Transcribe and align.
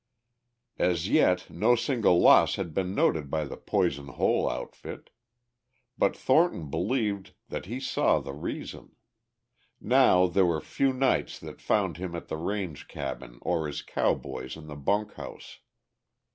As 0.79 1.07
yet 1.07 1.47
no 1.51 1.75
single 1.75 2.19
loss 2.19 2.55
had 2.55 2.73
been 2.73 2.95
noted 2.95 3.29
by 3.29 3.43
the 3.45 3.55
Poison 3.55 4.07
Hole 4.07 4.49
outfit. 4.49 5.11
But 5.95 6.17
Thornton 6.17 6.71
believed 6.71 7.35
that 7.49 7.67
he 7.67 7.79
saw 7.79 8.17
the 8.19 8.33
reason: 8.33 8.95
now, 9.79 10.25
there 10.25 10.47
were 10.47 10.59
few 10.59 10.91
nights 10.91 11.37
that 11.41 11.61
found 11.61 11.97
him 11.97 12.15
at 12.15 12.29
the 12.29 12.37
range 12.37 12.87
cabin 12.87 13.37
or 13.43 13.67
his 13.67 13.83
cowboys 13.83 14.55
in 14.57 14.65
the 14.65 14.75
bunk 14.75 15.13
house. 15.13 15.59